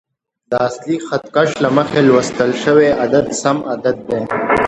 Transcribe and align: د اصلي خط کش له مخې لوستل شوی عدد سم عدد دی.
د 0.49 0.51
اصلي 0.67 0.97
خط 1.07 1.25
کش 1.35 1.49
له 1.63 1.69
مخې 1.77 1.99
لوستل 2.07 2.51
شوی 2.63 2.87
عدد 3.03 3.25
سم 3.41 3.57
عدد 3.73 3.97
دی. 4.07 4.21